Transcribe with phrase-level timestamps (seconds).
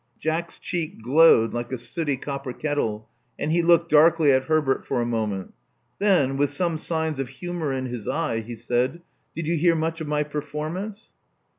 [0.27, 3.07] 'Jack's cheek glowed like a sooty copper kettle,
[3.37, 5.53] and he looked darkly at Herbert for a moment.
[5.99, 9.03] Then, with some signs of humor in his eye, he said,
[9.35, 11.11] '*Did you hear much of my performance?"